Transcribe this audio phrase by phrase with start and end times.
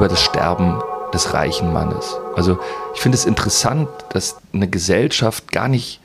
[0.00, 0.80] über das Sterben
[1.12, 2.16] des reichen Mannes.
[2.34, 2.58] Also
[2.94, 6.00] ich finde es interessant, dass eine Gesellschaft gar nicht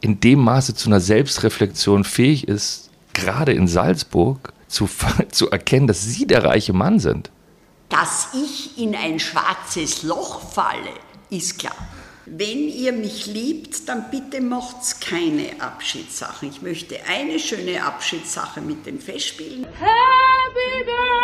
[0.00, 4.88] in dem Maße zu einer Selbstreflexion fähig ist, gerade in Salzburg zu,
[5.30, 7.30] zu erkennen, dass Sie der reiche Mann sind.
[7.90, 10.94] Dass ich in ein schwarzes Loch falle,
[11.28, 11.76] ist klar.
[12.24, 16.48] Wenn ihr mich liebt, dann bitte macht's keine Abschiedssachen.
[16.48, 19.66] Ich möchte eine schöne Abschiedssache mit den Festspielen.
[19.66, 21.21] Happy Birthday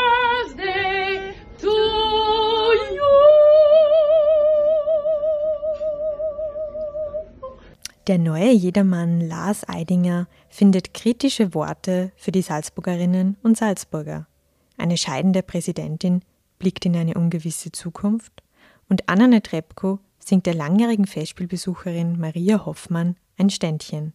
[8.08, 14.26] Der neue Jedermann Lars Eidinger findet kritische Worte für die Salzburgerinnen und Salzburger.
[14.78, 16.22] Eine scheidende Präsidentin
[16.58, 18.32] blickt in eine ungewisse Zukunft
[18.88, 24.14] und Anna Trepko singt der langjährigen Festspielbesucherin Maria Hoffmann ein Ständchen.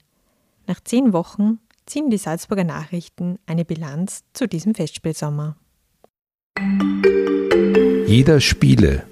[0.65, 5.55] Nach zehn Wochen ziehen die Salzburger Nachrichten eine Bilanz zu diesem Festspielsommer.
[8.07, 9.03] Jeder Spiele.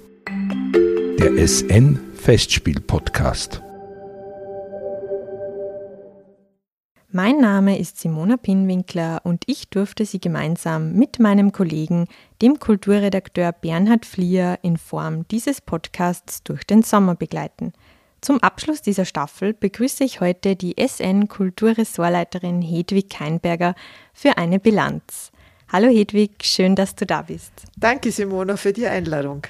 [1.20, 3.62] Der SN Festspiel Podcast.
[7.14, 12.08] Mein Name ist Simona Pinwinkler und ich durfte Sie gemeinsam mit meinem Kollegen,
[12.40, 17.74] dem Kulturredakteur Bernhard Flier, in Form dieses Podcasts durch den Sommer begleiten.
[18.22, 23.74] Zum Abschluss dieser Staffel begrüße ich heute die SN Kulturressortleiterin Hedwig Keinberger
[24.14, 25.32] für eine Bilanz.
[25.70, 27.52] Hallo Hedwig, schön, dass du da bist.
[27.76, 29.42] Danke Simona für die Einladung.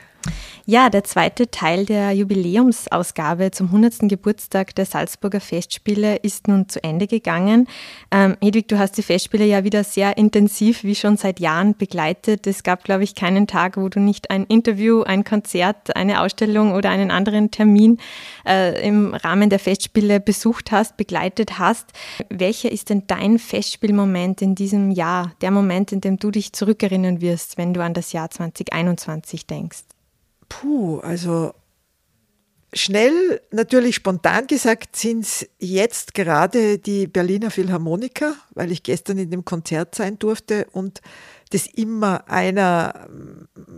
[0.65, 4.09] Ja, der zweite Teil der Jubiläumsausgabe zum 100.
[4.09, 7.67] Geburtstag der Salzburger Festspiele ist nun zu Ende gegangen.
[8.13, 12.47] Ähm, Hedwig, du hast die Festspiele ja wieder sehr intensiv, wie schon seit Jahren, begleitet.
[12.47, 16.75] Es gab, glaube ich, keinen Tag, wo du nicht ein Interview, ein Konzert, eine Ausstellung
[16.75, 17.99] oder einen anderen Termin
[18.47, 21.91] äh, im Rahmen der Festspiele besucht hast, begleitet hast.
[22.29, 27.21] Welcher ist denn dein Festspielmoment in diesem Jahr, der Moment, in dem du dich zurückerinnern
[27.21, 29.92] wirst, wenn du an das Jahr 2021 denkst?
[30.53, 31.55] Puh, also
[32.75, 39.31] schnell, natürlich spontan gesagt, sind es jetzt gerade die Berliner Philharmoniker, weil ich gestern in
[39.31, 41.01] dem Konzert sein durfte und
[41.53, 43.09] das immer einer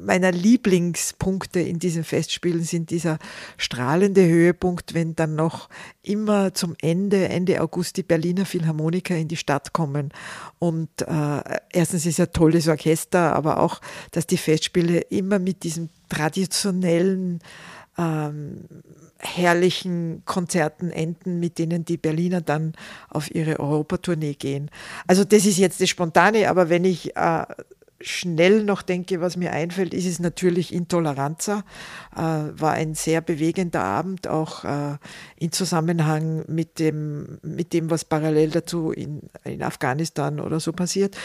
[0.05, 3.19] meiner Lieblingspunkte in diesen Festspielen sind dieser
[3.57, 5.69] strahlende Höhepunkt, wenn dann noch
[6.03, 10.11] immer zum Ende, Ende August die Berliner Philharmoniker in die Stadt kommen.
[10.59, 13.81] Und äh, erstens ist ein tolles Orchester, aber auch,
[14.11, 17.41] dass die Festspiele immer mit diesem traditionellen
[17.99, 18.65] ähm,
[19.19, 22.75] herrlichen Konzerten enden, mit denen die Berliner dann
[23.09, 24.71] auf ihre Europatournee gehen.
[25.07, 27.45] Also das ist jetzt das Spontane, aber wenn ich äh,
[28.01, 31.65] schnell noch denke, was mir einfällt, ist es natürlich Intoleranza.
[32.15, 34.97] Äh, war ein sehr bewegender Abend, auch äh,
[35.37, 41.17] in Zusammenhang mit dem, mit dem, was parallel dazu in, in Afghanistan oder so passiert.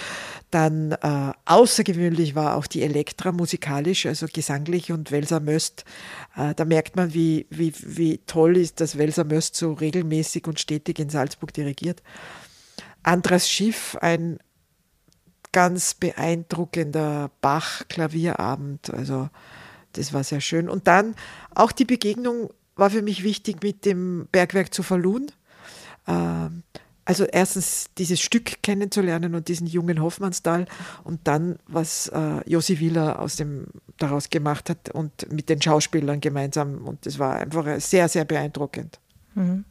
[0.52, 5.85] Dann äh, außergewöhnlich war auch die Elektra musikalisch, also gesanglich und Welser Möst.
[6.35, 10.59] Äh, da merkt man, wie, wie, wie toll ist, dass Welser Möst so regelmäßig und
[10.59, 12.02] stetig in Salzburg dirigiert.
[13.03, 14.40] Andras Schiff, ein
[15.52, 18.94] ganz beeindruckender Bach-Klavierabend.
[18.94, 19.30] Also
[19.94, 20.70] das war sehr schön.
[20.70, 21.16] Und dann
[21.56, 25.32] auch die Begegnung war für mich wichtig mit dem Bergwerk zu Falun.
[26.08, 26.64] Ähm,
[27.09, 30.68] also erstens dieses Stück kennenzulernen und diesen jungen Hoffmannsthal
[31.04, 33.66] und dann, was äh, Josi Wieler aus dem,
[33.98, 36.88] daraus gemacht hat und mit den Schauspielern gemeinsam.
[36.88, 39.00] Und das war einfach sehr, sehr beeindruckend.
[39.40, 39.66] Mhm.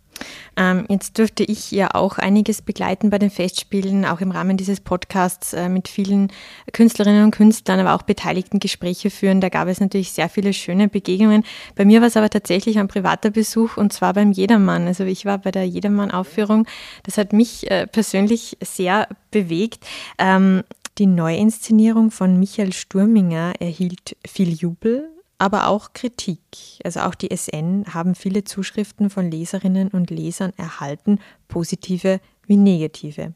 [0.56, 4.80] Ähm, jetzt durfte ich ja auch einiges begleiten bei den Festspielen, auch im Rahmen dieses
[4.80, 6.32] Podcasts äh, mit vielen
[6.72, 9.40] Künstlerinnen und Künstlern, aber auch beteiligten Gespräche führen.
[9.40, 11.44] Da gab es natürlich sehr viele schöne Begegnungen.
[11.76, 14.88] Bei mir war es aber tatsächlich ein privater Besuch und zwar beim Jedermann.
[14.88, 16.66] Also ich war bei der Jedermann-Aufführung.
[17.04, 19.86] Das hat mich äh, persönlich sehr bewegt.
[20.18, 20.64] Ähm,
[20.98, 26.40] die Neuinszenierung von Michael Sturminger erhielt viel Jubel aber auch Kritik.
[26.84, 33.34] Also auch die SN haben viele Zuschriften von Leserinnen und Lesern erhalten, positive wie negative.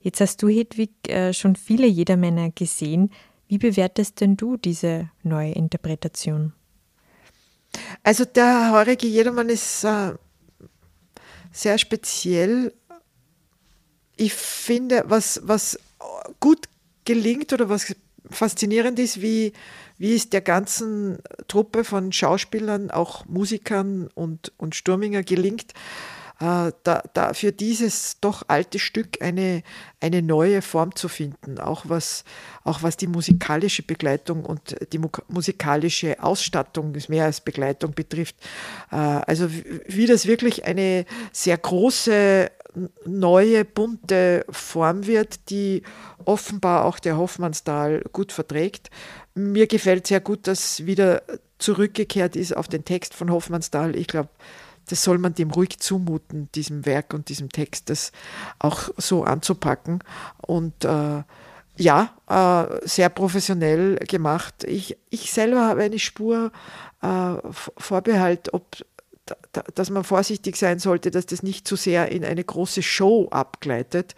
[0.00, 3.10] Jetzt hast du, Hedwig, äh, schon viele Jedermänner gesehen.
[3.48, 6.52] Wie bewertest denn du diese neue Interpretation?
[8.02, 10.12] Also der heurige Jedermann ist äh,
[11.52, 12.72] sehr speziell.
[14.16, 15.78] Ich finde, was, was
[16.40, 16.68] gut
[17.04, 17.94] gelingt oder was
[18.30, 19.52] faszinierend ist, wie
[20.02, 25.74] wie es der ganzen Truppe von Schauspielern, auch Musikern und, und Sturminger gelingt,
[26.40, 29.62] äh, da, da für dieses doch alte Stück eine,
[30.00, 32.24] eine neue Form zu finden, auch was,
[32.64, 38.34] auch was die musikalische Begleitung und die musikalische Ausstattung, mehr als Begleitung betrifft.
[38.90, 42.50] Äh, also wie das wirklich eine sehr große
[43.04, 45.82] neue, bunte Form wird, die
[46.24, 48.90] offenbar auch der Hoffmannsthal gut verträgt.
[49.34, 51.22] Mir gefällt sehr gut, dass wieder
[51.58, 53.96] zurückgekehrt ist auf den Text von Hoffmannsthal.
[53.96, 54.28] Ich glaube,
[54.88, 58.12] das soll man dem ruhig zumuten, diesem Werk und diesem Text, das
[58.58, 60.02] auch so anzupacken.
[60.38, 61.22] Und äh,
[61.76, 64.64] ja, äh, sehr professionell gemacht.
[64.64, 66.52] Ich, ich selber habe eine Spur
[67.00, 67.34] äh,
[67.78, 68.66] Vorbehalt, ob
[69.74, 74.16] dass man vorsichtig sein sollte, dass das nicht zu sehr in eine große Show abgleitet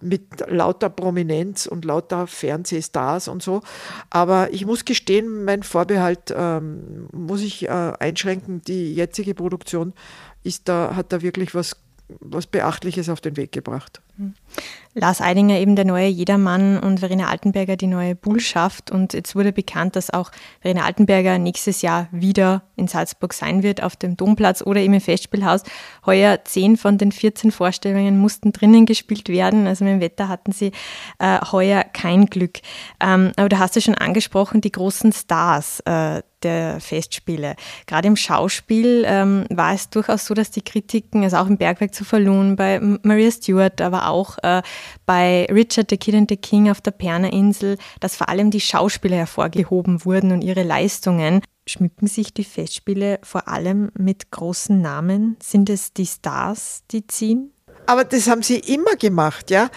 [0.00, 3.62] mit lauter Prominenz und lauter Fernsehstars und so.
[4.10, 8.62] Aber ich muss gestehen, mein Vorbehalt ähm, muss ich äh, einschränken.
[8.62, 9.92] Die jetzige Produktion
[10.44, 11.76] ist da, hat da wirklich was,
[12.20, 14.02] was Beachtliches auf den Weg gebracht.
[14.96, 18.92] Lars Eidinger eben der neue Jedermann und Verena Altenberger die neue Bullschaft.
[18.92, 20.30] Und jetzt wurde bekannt, dass auch
[20.60, 25.64] Verena Altenberger nächstes Jahr wieder in Salzburg sein wird, auf dem Domplatz oder im Festspielhaus.
[26.06, 29.66] Heuer zehn von den 14 Vorstellungen mussten drinnen gespielt werden.
[29.66, 30.70] Also mit dem Wetter hatten sie
[31.18, 32.60] äh, heuer kein Glück.
[33.00, 35.80] Ähm, aber du hast ja schon angesprochen, die großen Stars.
[35.80, 37.56] Äh, der Festspiele.
[37.86, 41.94] Gerade im Schauspiel ähm, war es durchaus so, dass die Kritiken, also auch im Bergwerk
[41.94, 44.62] zu Verloren, bei Maria Stewart, aber auch äh,
[45.06, 49.16] bei Richard the Kid and the King auf der Perner-Insel, dass vor allem die Schauspieler
[49.16, 51.40] hervorgehoben wurden und ihre Leistungen.
[51.66, 55.36] Schmücken sich die Festspiele vor allem mit großen Namen?
[55.42, 57.54] Sind es die Stars, die ziehen?
[57.86, 59.70] Aber das haben sie immer gemacht, ja.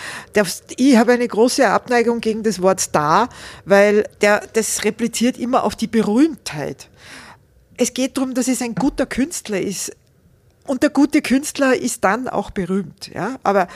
[0.78, 3.30] Ich habe eine große Abneigung gegen das Wort Star,
[3.66, 6.90] weil der, das repliziert immer auf die Berühmtheit.
[7.76, 9.96] Es geht darum, dass es ein guter Künstler ist.
[10.66, 13.38] Und der gute Künstler ist dann auch berühmt, ja.
[13.44, 13.68] Aber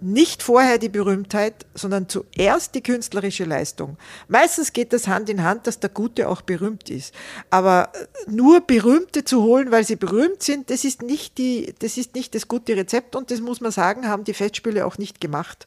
[0.00, 3.96] nicht vorher die Berühmtheit, sondern zuerst die künstlerische Leistung.
[4.28, 7.14] Meistens geht das Hand in Hand, dass der Gute auch berühmt ist.
[7.50, 11.96] Aber äh, nur Berühmte zu holen, weil sie berühmt sind, das ist nicht die, das
[11.96, 15.20] ist nicht das gute Rezept und das muss man sagen, haben die Festspiele auch nicht
[15.20, 15.66] gemacht.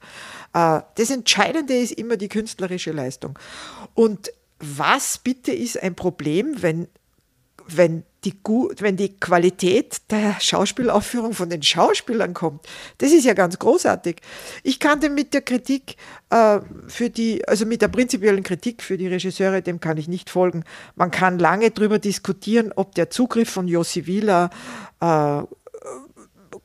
[0.54, 3.38] Äh, das Entscheidende ist immer die künstlerische Leistung.
[3.94, 6.88] Und was bitte ist ein Problem, wenn,
[7.68, 8.34] wenn die,
[8.80, 12.68] wenn die Qualität der Schauspielaufführung von den Schauspielern kommt,
[12.98, 14.18] das ist ja ganz großartig.
[14.64, 15.96] Ich kannte mit der Kritik
[16.30, 20.30] äh, für die, also mit der prinzipiellen Kritik für die Regisseure, dem kann ich nicht
[20.30, 20.64] folgen.
[20.96, 24.50] Man kann lange darüber diskutieren, ob der Zugriff von Josi Villa
[25.00, 25.44] äh,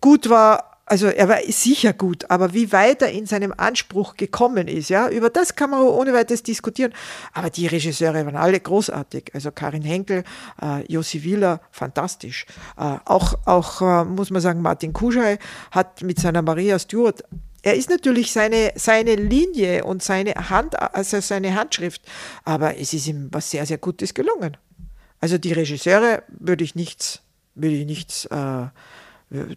[0.01, 4.69] gut war, also er war sicher gut, aber wie weit er in seinem Anspruch gekommen
[4.69, 6.92] ist, ja, über das kann man ohne weiteres diskutieren.
[7.32, 9.31] Aber die Regisseure waren alle großartig.
[9.34, 10.25] Also Karin Henkel,
[10.60, 12.44] äh, Josi Wieler, fantastisch.
[12.76, 15.38] Äh, auch, auch äh, muss man sagen, Martin Kuschei
[15.70, 17.25] hat mit seiner Maria Stewart
[17.62, 22.02] er ist natürlich seine, seine Linie und seine Hand, also seine Handschrift,
[22.44, 24.58] aber es ist ihm was sehr, sehr Gutes gelungen.
[25.19, 27.22] Also die Regisseure würde ich nichts,
[27.54, 28.66] würde ich nichts, äh,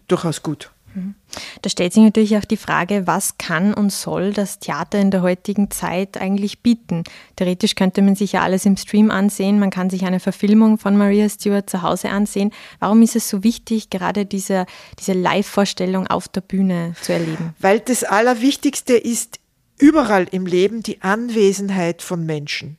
[0.08, 0.70] durchaus gut.
[1.62, 5.22] Da stellt sich natürlich auch die Frage, was kann und soll das Theater in der
[5.22, 7.04] heutigen Zeit eigentlich bieten?
[7.36, 10.96] Theoretisch könnte man sich ja alles im Stream ansehen, man kann sich eine Verfilmung von
[10.96, 12.52] Maria Stewart zu Hause ansehen.
[12.80, 14.66] Warum ist es so wichtig, gerade diese,
[14.98, 17.54] diese Live-Vorstellung auf der Bühne zu erleben?
[17.58, 19.40] Weil das Allerwichtigste ist
[19.78, 22.78] überall im Leben die Anwesenheit von Menschen.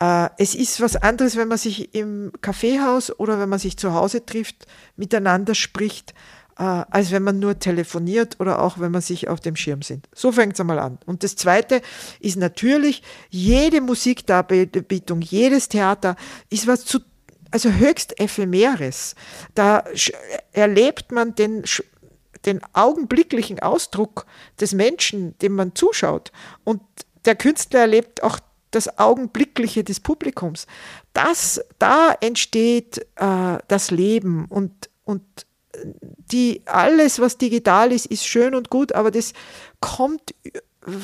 [0.00, 3.94] Äh, es ist was anderes, wenn man sich im Kaffeehaus oder wenn man sich zu
[3.94, 4.66] Hause trifft,
[4.96, 6.14] miteinander spricht
[6.58, 10.08] äh, als wenn man nur telefoniert oder auch wenn man sich auf dem Schirm sind.
[10.14, 10.98] So fängt es einmal an.
[11.06, 11.82] Und das Zweite
[12.20, 16.16] ist natürlich, jede Musikdarbietung, jedes Theater
[16.50, 17.00] ist was zu,
[17.50, 19.14] also höchst ephemeres.
[19.54, 19.84] Da
[20.52, 21.64] erlebt man den,
[22.44, 24.26] den augenblicklichen Ausdruck
[24.60, 26.32] des Menschen, dem man zuschaut.
[26.64, 26.80] Und
[27.24, 28.38] der Künstler erlebt auch
[28.70, 30.66] das Augenblickliche des Publikums.
[31.12, 35.45] Das, da entsteht äh, das Leben und, und
[36.32, 39.32] die, alles, was digital ist, ist schön und gut, aber das
[39.80, 40.34] kommt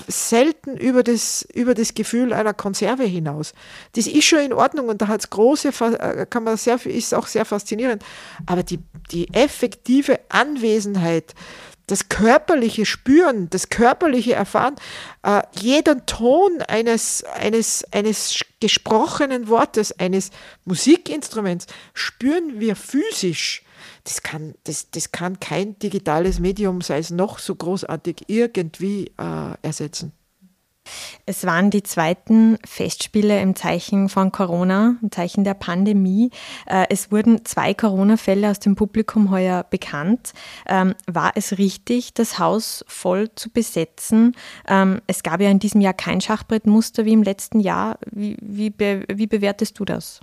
[0.06, 3.52] selten über das, über das Gefühl einer Konserve hinaus.
[3.96, 7.14] Das ist schon in Ordnung und da hat es große, äh, kann man sehr, ist
[7.14, 8.04] auch sehr faszinierend.
[8.46, 8.78] Aber die,
[9.10, 11.34] die effektive Anwesenheit,
[11.88, 14.76] das körperliche Spüren, das körperliche Erfahren,
[15.24, 20.30] äh, jeden Ton eines, eines, eines gesprochenen Wortes, eines
[20.64, 23.64] Musikinstruments spüren wir physisch
[24.04, 29.54] das kann, das, das kann kein digitales Medium, sei es noch so großartig, irgendwie äh,
[29.62, 30.12] ersetzen.
[31.26, 36.30] Es waren die zweiten Festspiele im Zeichen von Corona, im Zeichen der Pandemie.
[36.66, 40.32] Äh, es wurden zwei Corona-Fälle aus dem Publikum heuer bekannt.
[40.66, 44.34] Ähm, war es richtig, das Haus voll zu besetzen?
[44.66, 47.98] Ähm, es gab ja in diesem Jahr kein Schachbrettmuster wie im letzten Jahr.
[48.10, 50.20] Wie, wie, wie bewertest du das?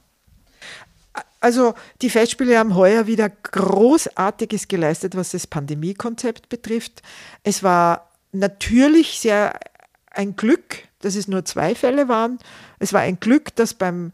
[1.40, 7.02] Also die Festspiele haben heuer wieder Großartiges geleistet, was das Pandemiekonzept betrifft.
[7.44, 9.58] Es war natürlich sehr
[10.12, 12.40] ein Glück, dass es nur zwei Fälle waren.
[12.80, 14.12] Es war ein Glück, dass beim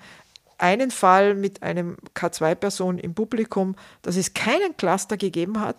[0.58, 5.78] einen Fall mit einem K2-Person im Publikum, dass es keinen Cluster gegeben hat.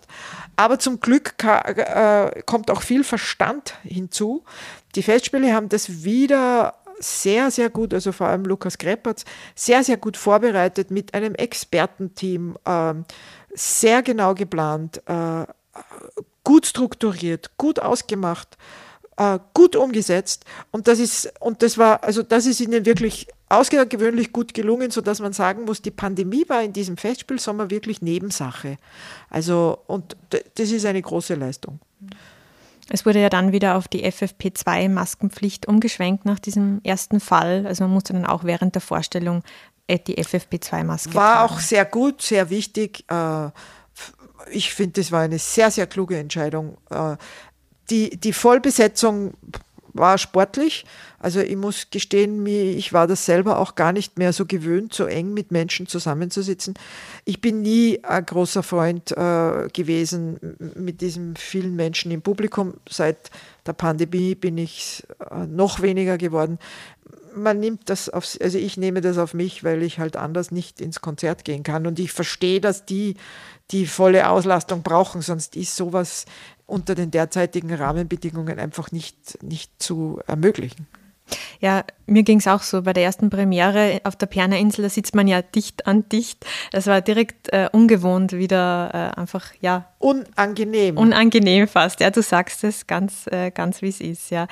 [0.55, 4.43] Aber zum Glück äh, kommt auch viel Verstand hinzu.
[4.95, 9.25] Die Festspiele haben das wieder sehr, sehr gut, also vor allem Lukas Greppertz,
[9.55, 12.93] sehr, sehr gut vorbereitet mit einem Expertenteam, äh,
[13.53, 15.45] sehr genau geplant, äh,
[16.43, 18.57] gut strukturiert, gut ausgemacht,
[19.17, 20.45] äh, gut umgesetzt.
[20.71, 25.19] Und das ist, und das war, also das ist ihnen wirklich außergewöhnlich gut gelungen, sodass
[25.19, 28.77] man sagen muss, die Pandemie war in diesem Festspielsommer wirklich Nebensache.
[29.29, 30.17] Also, und
[30.55, 31.79] das ist eine große Leistung.
[32.89, 37.65] Es wurde ja dann wieder auf die FFP2-Maskenpflicht umgeschwenkt nach diesem ersten Fall.
[37.67, 39.43] Also man musste dann auch während der Vorstellung
[39.87, 41.53] äh, die FFP2-Maske War tragen.
[41.53, 43.03] auch sehr gut, sehr wichtig.
[43.09, 43.49] Äh,
[44.51, 46.77] ich finde, das war eine sehr, sehr kluge Entscheidung.
[46.89, 47.17] Äh,
[47.89, 49.33] die, die Vollbesetzung
[49.97, 50.85] war sportlich.
[51.19, 55.05] Also ich muss gestehen, ich war das selber auch gar nicht mehr so gewöhnt, so
[55.05, 56.75] eng mit Menschen zusammenzusitzen.
[57.25, 62.75] Ich bin nie ein großer Freund äh, gewesen mit diesen vielen Menschen im Publikum.
[62.87, 63.31] Seit
[63.65, 66.59] der Pandemie bin ich äh, noch weniger geworden.
[67.35, 70.81] Man nimmt das auf, also ich nehme das auf mich, weil ich halt anders nicht
[70.81, 71.87] ins Konzert gehen kann.
[71.87, 73.15] Und ich verstehe, dass die
[73.71, 76.25] die volle Auslastung brauchen, sonst ist sowas
[76.67, 80.87] unter den derzeitigen Rahmenbedingungen einfach nicht, nicht zu ermöglichen.
[81.59, 82.83] Ja, mir ging es auch so.
[82.83, 86.45] Bei der ersten Premiere auf der Perner Insel, da sitzt man ja dicht an dicht.
[86.71, 89.89] Das war direkt äh, ungewohnt, wieder äh, einfach, ja.
[89.99, 90.95] Unangenehm.
[90.95, 92.11] Unangenehm fast, ja.
[92.11, 94.47] Du sagst es ganz, äh, ganz wie es ist, ja.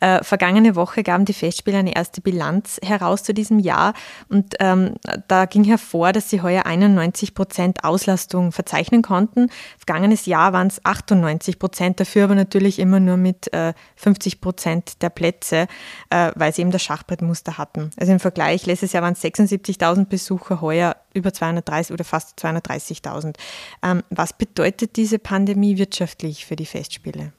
[0.00, 3.94] Äh, vergangene Woche gaben die Festspiele eine erste Bilanz heraus zu diesem Jahr
[4.28, 4.94] und ähm,
[5.28, 9.50] da ging hervor, dass sie heuer 91 Prozent Auslastung verzeichnen konnten.
[9.78, 13.50] Vergangenes Jahr waren es 98 Prozent, dafür aber natürlich immer nur mit
[13.96, 15.68] 50 äh, Prozent der Plätze,
[16.10, 17.90] äh, weil sie eben das Schachbrettmuster hatten.
[17.98, 23.34] Also im Vergleich, letztes Jahr waren es 76.000 Besucher, heuer über 230 oder fast 230.000.
[23.82, 27.32] Ähm, was bedeutet diese Pandemie wirtschaftlich für die Festspiele?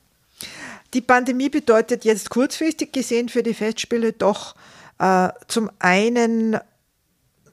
[0.94, 4.56] Die Pandemie bedeutet jetzt kurzfristig gesehen für die Festspiele doch
[5.00, 6.58] äh, zum einen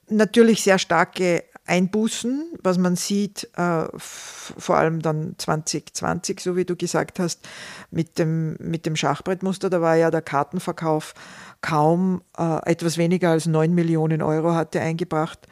[0.08, 6.76] natürlich sehr starke Einbußen, was man sieht, äh, vor allem dann 2020, so wie du
[6.76, 7.40] gesagt hast,
[7.90, 11.14] mit dem, mit dem Schachbrettmuster, da war ja der Kartenverkauf
[11.62, 15.48] kaum äh, etwas weniger als 9 Millionen Euro hatte eingebracht.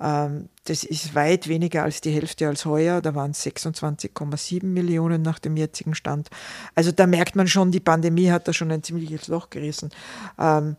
[0.00, 3.00] Ähm, das ist weit weniger als die Hälfte als heuer.
[3.00, 6.28] Da waren es 26,7 Millionen nach dem jetzigen Stand.
[6.74, 9.90] Also da merkt man schon, die Pandemie hat da schon ein ziemliches Loch gerissen.
[10.38, 10.76] Ähm,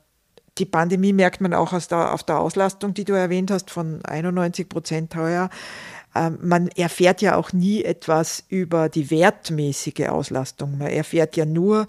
[0.57, 4.67] die Pandemie merkt man auch der, auf der Auslastung, die du erwähnt hast, von 91
[4.67, 5.49] Prozent heuer.
[6.15, 10.77] Ähm, man erfährt ja auch nie etwas über die wertmäßige Auslastung.
[10.77, 11.87] Man erfährt ja nur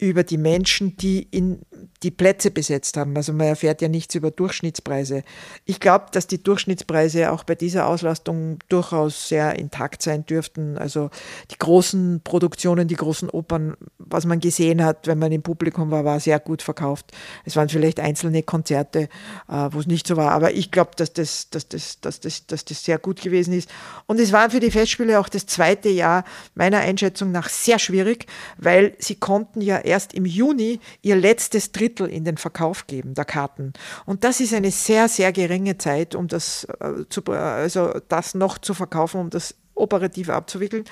[0.00, 1.60] über die Menschen, die in
[2.02, 3.14] die Plätze besetzt haben.
[3.16, 5.22] Also man erfährt ja nichts über Durchschnittspreise.
[5.66, 10.78] Ich glaube, dass die Durchschnittspreise auch bei dieser Auslastung durchaus sehr intakt sein dürften.
[10.78, 11.10] Also
[11.50, 16.06] die großen Produktionen, die großen Opern, was man gesehen hat, wenn man im Publikum war,
[16.06, 17.12] war sehr gut verkauft.
[17.44, 19.08] Es waren vielleicht einzelne Konzerte,
[19.48, 20.32] äh, wo es nicht so war.
[20.32, 23.68] Aber ich glaube, dass das, dass, das, dass, das, dass das sehr gut gewesen ist.
[24.06, 28.26] Und es war für die Festspiele auch das zweite Jahr meiner Einschätzung nach sehr schwierig,
[28.56, 33.24] weil sie konnten ja erst im Juni ihr letztes Drittel in den Verkauf geben der
[33.24, 33.72] Karten.
[34.06, 38.58] Und das ist eine sehr, sehr geringe Zeit, um das, äh, zu, also das noch
[38.58, 40.84] zu verkaufen, um das operativ abzuwickeln.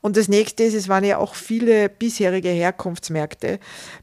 [0.00, 3.58] Und das nächste ist, es waren ja auch viele bisherige Herkunftsmärkte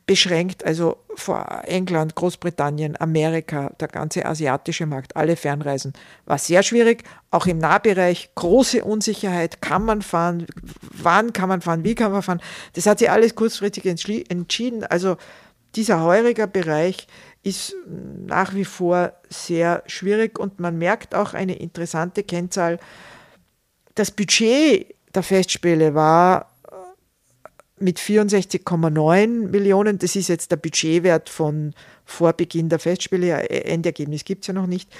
[0.06, 5.94] beschränkt, also vor England, Großbritannien, Amerika, der ganze asiatische Markt, alle Fernreisen.
[6.26, 10.46] War sehr schwierig, auch im Nahbereich, große Unsicherheit, kann man fahren,
[10.82, 12.42] wann kann man fahren, wie kann man fahren.
[12.74, 14.84] Das hat sich alles kurzfristig entschieden.
[14.84, 15.18] Also
[15.76, 17.08] dieser heuriger Bereich
[17.44, 17.76] ist
[18.26, 22.80] nach wie vor sehr schwierig und man merkt auch eine interessante Kennzahl.
[23.98, 26.76] Das Budget der Festspiele war äh,
[27.80, 31.74] mit 64,9 Millionen, das ist jetzt der Budgetwert von
[32.06, 34.96] vor Beginn der Festspiele, Endergebnis gibt es ja noch nicht,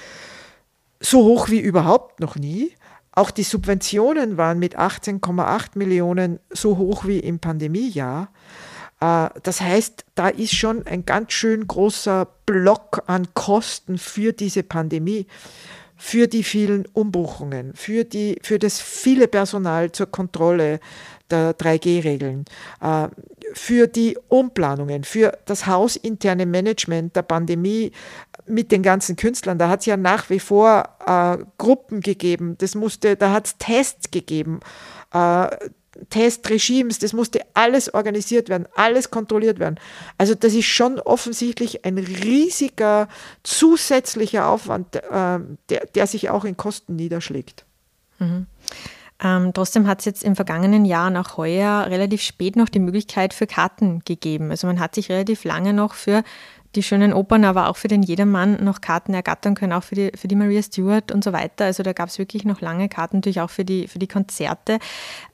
[0.98, 2.72] so hoch wie überhaupt noch nie.
[3.12, 8.32] Auch die Subventionen waren mit 18,8 Millionen so hoch wie im Pandemiejahr.
[9.00, 14.64] Äh, das heißt, da ist schon ein ganz schön großer Block an Kosten für diese
[14.64, 15.28] Pandemie,
[15.98, 20.80] für die vielen Umbuchungen, für, die, für das viele Personal zur Kontrolle
[21.30, 22.44] der 3G-Regeln,
[22.80, 23.08] äh,
[23.52, 27.92] für die Umplanungen, für das hausinterne Management der Pandemie
[28.46, 29.58] mit den ganzen Künstlern.
[29.58, 33.58] Da hat es ja nach wie vor äh, Gruppen gegeben, das musste, da hat es
[33.58, 34.60] Tests gegeben.
[35.12, 35.48] Äh,
[36.10, 39.78] Testregimes, das musste alles organisiert werden, alles kontrolliert werden.
[40.16, 43.08] Also das ist schon offensichtlich ein riesiger
[43.42, 47.64] zusätzlicher Aufwand, äh, der, der sich auch in Kosten niederschlägt.
[48.18, 48.46] Mhm.
[49.20, 52.78] Ähm, trotzdem hat es jetzt im vergangenen Jahr und auch heuer relativ spät noch die
[52.78, 54.50] Möglichkeit für Karten gegeben.
[54.50, 56.22] Also man hat sich relativ lange noch für
[56.74, 60.12] die schönen Opern, aber auch für den Jedermann noch Karten ergattern können, auch für die,
[60.14, 61.64] für die Maria Stewart und so weiter.
[61.64, 64.78] Also da gab es wirklich noch lange Karten, natürlich auch für die, für die Konzerte.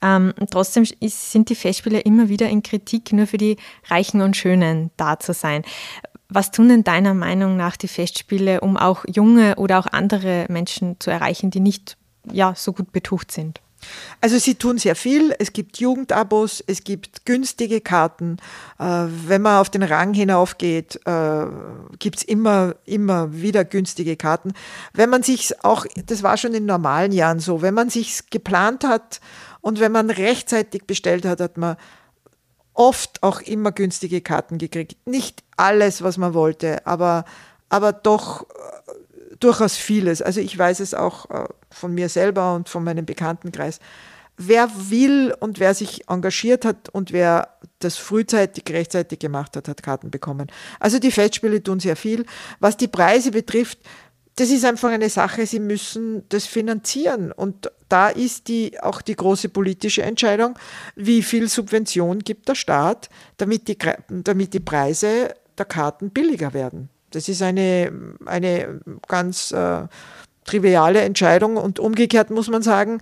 [0.00, 3.56] Ähm, trotzdem ist, sind die Festspiele immer wieder in Kritik, nur für die
[3.88, 5.62] Reichen und Schönen da zu sein.
[6.28, 10.98] Was tun denn deiner Meinung nach die Festspiele, um auch junge oder auch andere Menschen
[11.00, 11.96] zu erreichen, die nicht
[12.30, 13.60] ja, so gut betucht sind?
[14.20, 15.34] Also sie tun sehr viel.
[15.38, 18.38] Es gibt Jugendabos, es gibt günstige Karten.
[18.78, 21.46] Äh, wenn man auf den Rang hinaufgeht, äh,
[21.98, 24.52] gibt es immer, immer wieder günstige Karten.
[24.92, 28.84] Wenn man sich auch, das war schon in normalen Jahren so, wenn man sich geplant
[28.84, 29.20] hat
[29.60, 31.76] und wenn man rechtzeitig bestellt hat, hat man
[32.74, 34.96] oft auch immer günstige Karten gekriegt.
[35.06, 37.24] Nicht alles, was man wollte, aber,
[37.68, 38.44] aber doch äh,
[39.44, 40.22] durchaus vieles.
[40.22, 43.78] Also ich weiß es auch äh, von mir selber und von meinem Bekanntenkreis.
[44.36, 49.82] Wer will und wer sich engagiert hat und wer das frühzeitig, rechtzeitig gemacht hat, hat
[49.82, 50.50] Karten bekommen.
[50.80, 52.24] Also die Feldspiele tun sehr viel.
[52.58, 53.78] Was die Preise betrifft,
[54.36, 57.30] das ist einfach eine Sache, sie müssen das finanzieren.
[57.30, 60.58] Und da ist die, auch die große politische Entscheidung,
[60.96, 66.88] wie viel Subvention gibt der Staat, damit die, damit die Preise der Karten billiger werden.
[67.14, 67.92] Das ist eine,
[68.26, 69.86] eine ganz äh,
[70.44, 73.00] triviale Entscheidung und umgekehrt muss man sagen,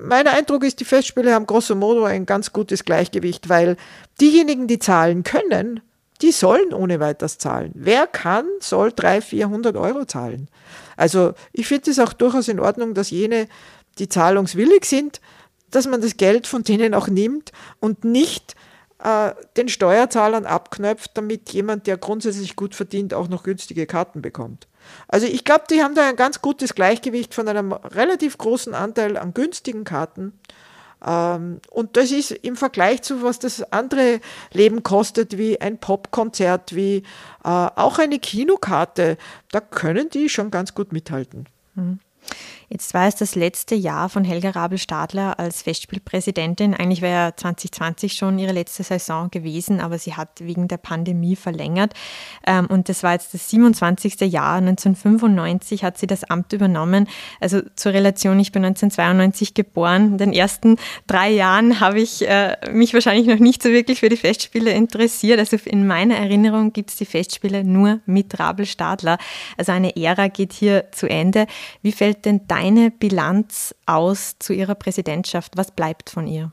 [0.00, 3.76] mein Eindruck ist, die Festspiele haben grosso modo ein ganz gutes Gleichgewicht, weil
[4.20, 5.80] diejenigen, die zahlen können,
[6.20, 7.72] die sollen ohne weiteres zahlen.
[7.74, 10.48] Wer kann, soll 300, 400 Euro zahlen.
[10.96, 13.48] Also ich finde es auch durchaus in Ordnung, dass jene,
[13.98, 15.20] die zahlungswillig sind,
[15.70, 18.54] dass man das Geld von denen auch nimmt und nicht
[19.04, 24.66] äh, den Steuerzahlern abknöpft, damit jemand, der grundsätzlich gut verdient, auch noch günstige Karten bekommt.
[25.08, 29.16] Also ich glaube, die haben da ein ganz gutes Gleichgewicht von einem relativ großen Anteil
[29.16, 30.32] an günstigen Karten.
[31.06, 34.20] Ähm, und das ist im Vergleich zu was das andere
[34.52, 36.96] Leben kostet, wie ein Popkonzert, wie
[37.44, 39.18] äh, auch eine Kinokarte,
[39.52, 41.46] da können die schon ganz gut mithalten.
[41.74, 42.00] Mhm.
[42.68, 46.74] Jetzt war es das letzte Jahr von Helga Rabel-Stadler als Festspielpräsidentin.
[46.74, 51.36] Eigentlich wäre ja 2020 schon ihre letzte Saison gewesen, aber sie hat wegen der Pandemie
[51.36, 51.92] verlängert.
[52.46, 54.20] Ähm, und das war jetzt das 27.
[54.20, 54.56] Jahr.
[54.56, 57.08] 1995 hat sie das Amt übernommen.
[57.40, 60.12] Also zur Relation, ich bin 1992 geboren.
[60.12, 64.08] In den ersten drei Jahren habe ich äh, mich wahrscheinlich noch nicht so wirklich für
[64.08, 65.38] die Festspiele interessiert.
[65.38, 69.18] Also in meiner Erinnerung gibt es die Festspiele nur mit Rabel-Stadler.
[69.56, 71.46] Also eine Ära geht hier zu Ende.
[71.82, 75.56] Wie fällt denn deine Bilanz aus zu ihrer Präsidentschaft?
[75.56, 76.52] Was bleibt von ihr?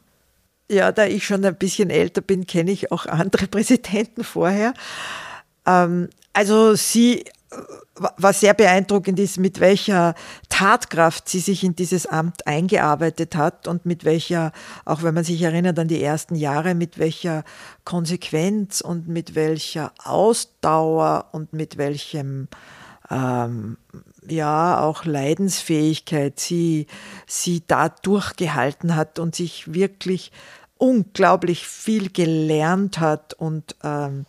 [0.70, 4.74] Ja, da ich schon ein bisschen älter bin, kenne ich auch andere Präsidenten vorher.
[5.68, 7.26] Ähm, also sie,
[8.18, 10.16] was sehr beeindruckend ist, mit welcher
[10.50, 14.54] Tatkraft sie sich in dieses Amt eingearbeitet hat und mit welcher,
[14.86, 17.44] auch wenn man sich erinnert an die ersten Jahre, mit welcher
[17.86, 22.48] Konsequenz und mit welcher Ausdauer und mit welchem
[23.12, 23.78] ähm,
[24.32, 26.88] ja auch Leidensfähigkeit sie,
[27.28, 30.32] sie da durchgehalten hat und sich wirklich
[30.78, 34.26] unglaublich viel gelernt hat und ähm,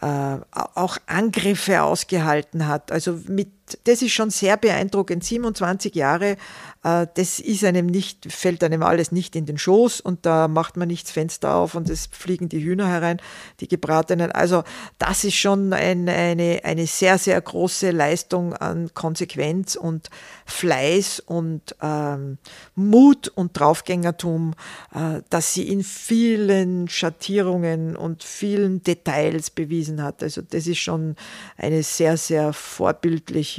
[0.00, 2.90] äh, auch Angriffe ausgehalten hat.
[2.90, 3.50] Also mit,
[3.84, 5.24] das ist schon sehr beeindruckend.
[5.24, 6.36] 27 Jahre
[6.84, 10.76] äh, das ist einem nicht, fällt einem alles nicht in den Schoß und da macht
[10.76, 13.20] man nicht das Fenster auf und es fliegen die Hühner herein,
[13.60, 14.32] die gebratenen.
[14.32, 14.64] Also
[14.98, 20.10] das ist schon ein, eine, eine sehr, sehr große Leistung an Konsequenz und
[20.46, 22.38] Fleiß und ähm,
[22.74, 24.54] Mut und Draufgängertum,
[24.94, 30.22] äh, dass sie in vielen Schattierungen und vielen Details bewiesen hat.
[30.22, 31.16] Also das ist schon
[31.56, 33.57] eine sehr, sehr vorbildliche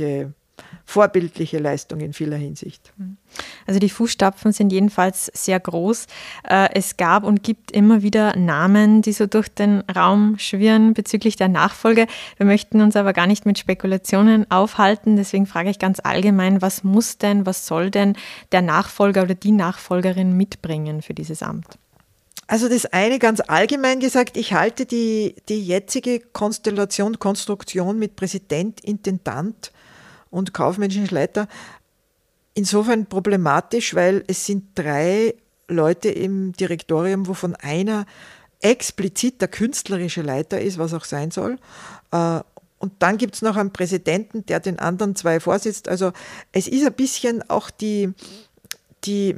[0.86, 2.94] vorbildliche Leistung in vieler Hinsicht.
[3.68, 6.08] Also die Fußstapfen sind jedenfalls sehr groß.
[6.48, 11.36] Äh, es gab und gibt immer wieder Namen, die so durch den Raum schwirren bezüglich
[11.36, 12.08] der Nachfolge.
[12.38, 15.16] Wir möchten uns aber gar nicht mit Spekulationen aufhalten.
[15.16, 18.16] Deswegen frage ich ganz allgemein, was muss denn, was soll denn
[18.52, 21.78] der Nachfolger oder die Nachfolgerin mitbringen für dieses Amt?
[22.48, 28.82] Also das eine ganz allgemein gesagt, ich halte die, die jetzige Konstellation, Konstruktion mit Präsident,
[28.82, 29.72] Intendant
[30.30, 31.48] und kaufmännischen Leiter
[32.54, 35.36] insofern problematisch, weil es sind drei
[35.68, 38.06] Leute im Direktorium, wovon einer
[38.60, 41.58] explizit der künstlerische Leiter ist, was auch sein soll.
[42.12, 42.42] Äh,
[42.80, 45.88] und dann gibt es noch einen Präsidenten, der den anderen zwei vorsitzt.
[45.88, 46.12] Also
[46.52, 48.14] es ist ein bisschen auch die,
[49.04, 49.36] die,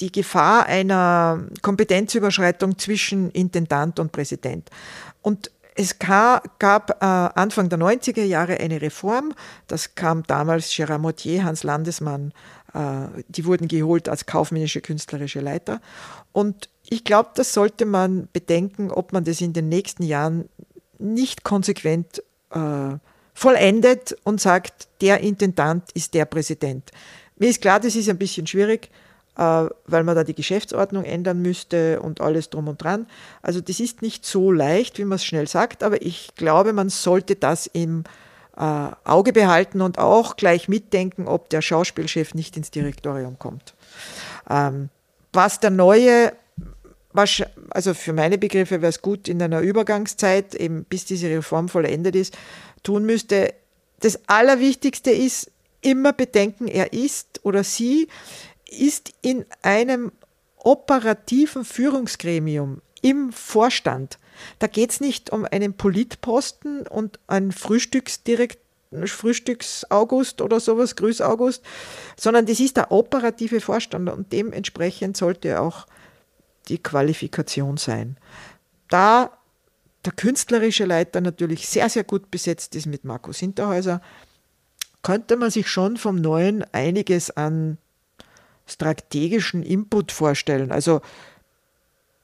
[0.00, 4.70] die Gefahr einer Kompetenzüberschreitung zwischen Intendant und Präsident.
[5.22, 9.32] Und es gab äh, Anfang der 90er Jahre eine Reform,
[9.68, 12.32] das kam damals Gérard Mortier, Hans Landesmann,
[12.74, 15.80] äh, die wurden geholt als kaufmännische künstlerische Leiter.
[16.32, 20.48] Und ich glaube, das sollte man bedenken, ob man das in den nächsten Jahren
[20.98, 22.96] nicht konsequent äh,
[23.34, 26.90] vollendet und sagt, der Intendant ist der Präsident.
[27.36, 28.90] Mir ist klar, das ist ein bisschen schwierig,
[29.34, 33.06] weil man da die Geschäftsordnung ändern müsste und alles drum und dran.
[33.40, 36.90] Also das ist nicht so leicht, wie man es schnell sagt, aber ich glaube, man
[36.90, 38.04] sollte das im
[38.56, 43.74] äh, Auge behalten und auch gleich mitdenken, ob der Schauspielchef nicht ins Direktorium kommt.
[44.50, 44.90] Ähm,
[45.32, 46.32] was der neue
[47.14, 52.16] also für meine Begriffe wäre es gut in einer Übergangszeit, eben bis diese Reform vollendet
[52.16, 52.36] ist,
[52.82, 53.52] tun müsste.
[54.00, 55.50] Das Allerwichtigste ist
[55.82, 58.08] immer bedenken, er ist oder sie
[58.72, 60.12] ist in einem
[60.56, 64.18] operativen Führungsgremium im Vorstand.
[64.58, 68.58] Da geht es nicht um einen Politposten und einen Frühstücksdirekt
[69.06, 71.62] Frühstücks-August oder sowas, Grüß-August,
[72.16, 75.86] sondern das ist der operative Vorstand und dementsprechend sollte auch
[76.68, 78.18] die Qualifikation sein.
[78.90, 79.30] Da
[80.04, 84.02] der künstlerische Leiter natürlich sehr, sehr gut besetzt ist mit Markus Hinterhäuser,
[85.02, 87.78] könnte man sich schon vom Neuen einiges an
[88.66, 90.72] strategischen Input vorstellen.
[90.72, 91.00] Also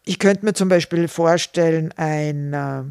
[0.04, 2.82] ich könnte mir zum Beispiel vorstellen, ein, äh,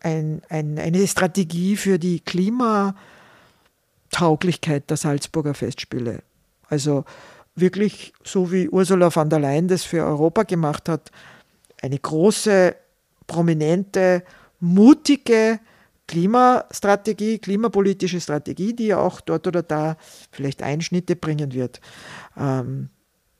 [0.00, 6.22] ein, ein, eine Strategie für die Klimatauglichkeit der Salzburger Festspiele.
[6.68, 7.04] Also
[7.54, 11.10] wirklich, so wie Ursula von der Leyen das für Europa gemacht hat,
[11.82, 12.74] eine große,
[13.26, 14.22] prominente,
[14.60, 15.60] mutige
[16.06, 19.96] Klimastrategie, klimapolitische Strategie, die ja auch dort oder da
[20.30, 21.80] vielleicht Einschnitte bringen wird.
[22.36, 22.90] Ähm,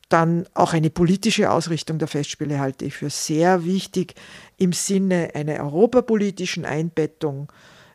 [0.09, 4.14] dann auch eine politische Ausrichtung der Festspiele halte ich für sehr wichtig
[4.57, 7.52] im Sinne einer europapolitischen Einbettung,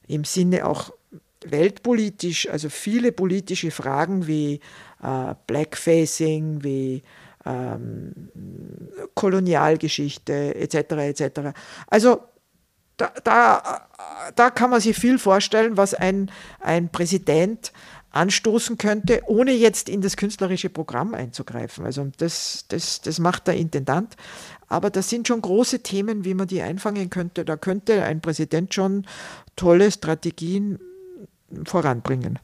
[0.07, 0.91] im Sinne auch
[1.45, 4.59] weltpolitisch, also viele politische Fragen wie
[5.01, 7.01] äh, Blackfacing, wie
[7.45, 8.13] ähm,
[9.15, 10.75] Kolonialgeschichte etc.
[10.75, 11.39] etc.
[11.87, 12.21] Also
[13.01, 13.87] da, da,
[14.35, 17.71] da kann man sich viel vorstellen, was ein, ein Präsident
[18.11, 21.85] anstoßen könnte, ohne jetzt in das künstlerische Programm einzugreifen.
[21.85, 24.15] Also das, das, das macht der Intendant.
[24.67, 27.43] Aber das sind schon große Themen, wie man die einfangen könnte.
[27.43, 29.05] Da könnte ein Präsident schon
[29.55, 30.79] tolle Strategien
[31.65, 32.39] voranbringen.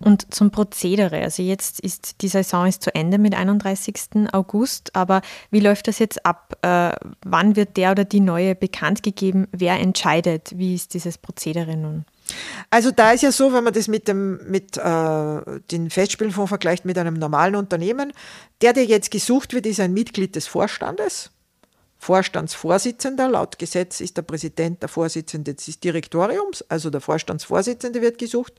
[0.00, 4.32] Und zum Prozedere, also jetzt ist die Saison ist zu Ende mit 31.
[4.32, 6.56] August, aber wie läuft das jetzt ab?
[6.62, 6.92] Äh,
[7.24, 9.48] wann wird der oder die neue bekannt gegeben?
[9.52, 10.52] Wer entscheidet?
[10.56, 12.04] Wie ist dieses Prozedere nun?
[12.70, 16.84] Also da ist ja so, wenn man das mit dem mit äh, den Festspielfonds vergleicht
[16.84, 18.12] mit einem normalen Unternehmen,
[18.62, 21.30] der, der jetzt gesucht wird, ist ein Mitglied des Vorstandes.
[21.98, 23.30] Vorstandsvorsitzender.
[23.30, 28.52] Laut Gesetz ist der Präsident der Vorsitzende des Direktoriums, also der Vorstandsvorsitzende wird gesucht.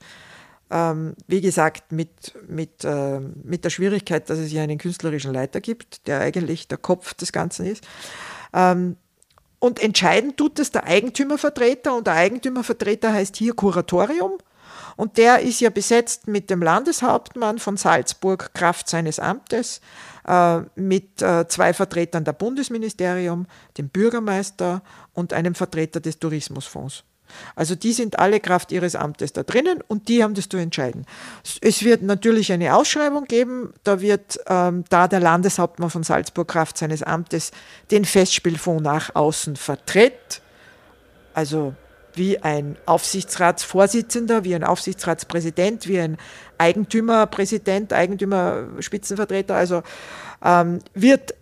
[0.71, 5.61] Ähm, wie gesagt, mit, mit, äh, mit der Schwierigkeit, dass es hier einen künstlerischen Leiter
[5.61, 7.83] gibt, der eigentlich der Kopf des Ganzen ist.
[8.51, 8.97] Ähm,
[9.59, 14.33] und entscheiden tut es der Eigentümervertreter und der Eigentümervertreter heißt hier Kuratorium.
[14.95, 19.81] Und der ist ja besetzt mit dem Landeshauptmann von Salzburg, Kraft seines Amtes,
[20.27, 23.45] äh, mit äh, zwei Vertretern der Bundesministerium,
[23.77, 24.81] dem Bürgermeister
[25.13, 27.03] und einem Vertreter des Tourismusfonds.
[27.55, 31.05] Also die sind alle Kraft ihres Amtes da drinnen und die haben das zu entscheiden.
[31.61, 36.77] Es wird natürlich eine Ausschreibung geben, da wird ähm, da der Landeshauptmann von Salzburg Kraft
[36.77, 37.51] seines Amtes
[37.91, 40.41] den Festspielfonds nach außen vertritt,
[41.33, 41.73] also
[42.13, 46.17] wie ein Aufsichtsratsvorsitzender, wie ein Aufsichtsratspräsident, wie ein
[46.57, 49.83] Eigentümerpräsident, Eigentümerspitzenvertreter, also
[50.43, 51.35] ähm, wird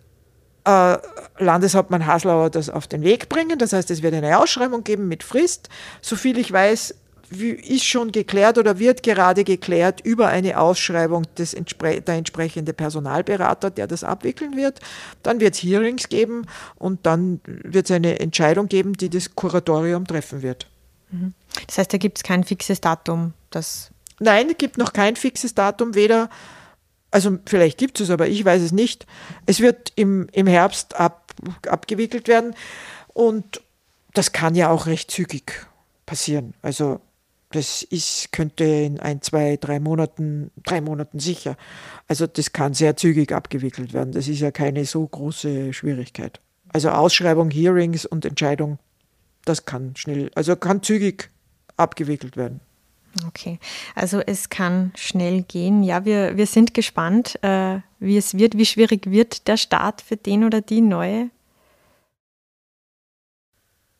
[0.64, 0.98] äh,
[1.38, 3.58] Landeshauptmann Haslauer das auf den Weg bringen.
[3.58, 5.68] Das heißt, es wird eine Ausschreibung geben mit Frist.
[6.00, 6.94] Soviel ich weiß,
[7.30, 13.86] ist schon geklärt oder wird gerade geklärt über eine Ausschreibung des, der entsprechende Personalberater, der
[13.86, 14.80] das abwickeln wird.
[15.22, 16.46] Dann wird es Hearings geben
[16.76, 20.68] und dann wird es eine Entscheidung geben, die das Kuratorium treffen wird.
[21.10, 21.34] Mhm.
[21.66, 25.54] Das heißt, da gibt es kein fixes Datum, das Nein, es gibt noch kein fixes
[25.54, 26.30] Datum, weder
[27.14, 29.06] also vielleicht gibt es es, aber ich weiß es nicht.
[29.46, 31.32] Es wird im, im Herbst ab,
[31.68, 32.54] abgewickelt werden
[33.12, 33.62] und
[34.12, 35.66] das kann ja auch recht zügig
[36.06, 36.54] passieren.
[36.60, 37.00] Also
[37.54, 41.56] Das ist, könnte in ein, zwei, drei Monaten, drei Monaten sicher.
[42.08, 44.12] Also das kann sehr zügig abgewickelt werden.
[44.12, 46.40] Das ist ja keine so große Schwierigkeit.
[46.72, 48.80] Also Ausschreibung, Hearings und Entscheidung,
[49.44, 51.30] das kann schnell, also kann zügig
[51.76, 52.60] abgewickelt werden.
[53.28, 53.58] Okay,
[53.94, 55.82] also es kann schnell gehen.
[55.82, 58.58] Ja, wir, wir sind gespannt, äh, wie es wird.
[58.58, 61.30] Wie schwierig wird der Start für den oder die neue?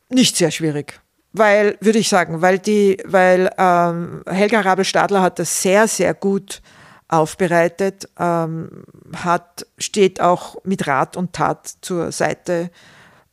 [0.09, 0.99] Nicht sehr schwierig.
[1.31, 6.61] Weil, würde ich sagen, weil die, weil ähm, Helga Rabel-Stadler hat das sehr, sehr gut
[7.07, 12.71] aufbereitet, ähm, hat, steht auch mit Rat und Tat zur Seite,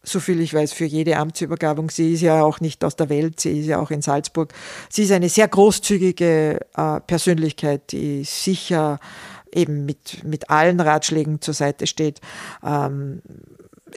[0.02, 1.90] so viel ich weiß, für jede Amtsübergabung.
[1.90, 4.52] Sie ist ja auch nicht aus der Welt, sie ist ja auch in Salzburg.
[4.88, 8.98] Sie ist eine sehr großzügige äh, Persönlichkeit, die sicher
[9.54, 12.20] eben mit, mit allen Ratschlägen zur Seite steht.
[12.64, 13.22] Ähm,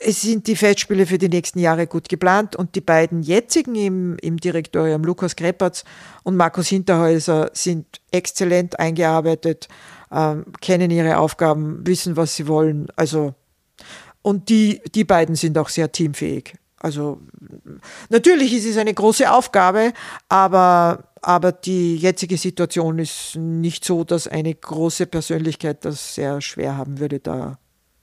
[0.01, 4.17] es sind die Festspiele für die nächsten Jahre gut geplant und die beiden jetzigen im,
[4.21, 5.85] im Direktorium, Lukas Kreppertz
[6.23, 9.67] und Markus Hinterhäuser, sind exzellent eingearbeitet,
[10.11, 12.87] ähm, kennen ihre Aufgaben, wissen, was sie wollen.
[12.95, 13.33] Also,
[14.25, 16.55] und die, die beiden sind auch sehr teamfähig.
[16.79, 17.21] Also
[18.09, 19.93] natürlich ist es eine große Aufgabe,
[20.29, 26.75] aber, aber die jetzige Situation ist nicht so, dass eine große Persönlichkeit das sehr schwer
[26.75, 27.59] haben würde, da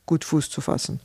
[0.07, 1.01] gut Fuß zu fassen.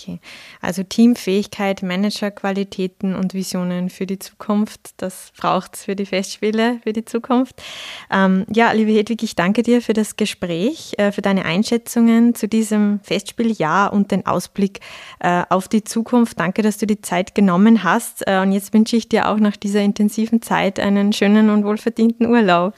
[0.00, 0.20] Okay,
[0.60, 6.92] also Teamfähigkeit, Managerqualitäten und Visionen für die Zukunft, das braucht es für die Festspiele, für
[6.92, 7.60] die Zukunft.
[8.08, 12.46] Ähm, ja, liebe Hedwig, ich danke dir für das Gespräch, äh, für deine Einschätzungen zu
[12.46, 14.78] diesem Festspieljahr und den Ausblick
[15.18, 16.38] äh, auf die Zukunft.
[16.38, 18.24] Danke, dass du die Zeit genommen hast.
[18.28, 22.26] Äh, und jetzt wünsche ich dir auch nach dieser intensiven Zeit einen schönen und wohlverdienten
[22.26, 22.74] Urlaub.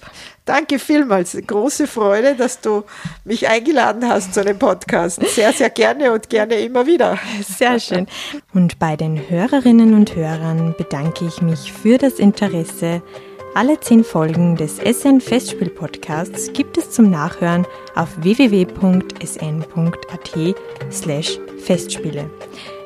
[0.50, 1.38] Danke vielmals.
[1.46, 2.82] Große Freude, dass du
[3.24, 5.24] mich eingeladen hast zu einem Podcast.
[5.28, 7.16] Sehr, sehr gerne und gerne immer wieder.
[7.46, 8.08] Sehr schön.
[8.52, 13.00] Und bei den Hörerinnen und Hörern bedanke ich mich für das Interesse.
[13.54, 18.74] Alle zehn Folgen des SN Festspiel Podcasts gibt es zum Nachhören auf www.sn.at
[20.90, 22.28] slash Festspiele.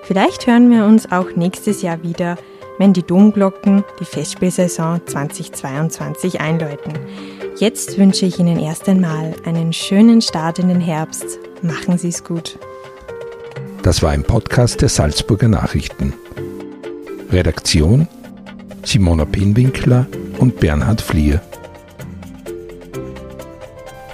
[0.03, 2.37] Vielleicht hören wir uns auch nächstes Jahr wieder,
[2.78, 6.94] wenn die Domglocken die Festspielsaison 2022 einläuten.
[7.56, 11.38] Jetzt wünsche ich Ihnen erst einmal einen schönen Start in den Herbst.
[11.62, 12.58] Machen Sie es gut.
[13.82, 16.14] Das war ein Podcast der Salzburger Nachrichten.
[17.30, 18.08] Redaktion
[18.84, 20.06] Simona Pinwinkler
[20.38, 21.40] und Bernhard Flier.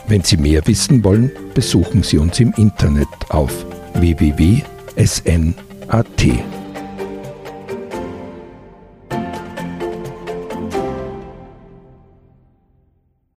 [0.08, 4.60] Wenn Sie mehr wissen wollen, besuchen Sie uns im Internet auf www.sn.at.